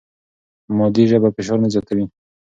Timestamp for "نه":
1.63-1.67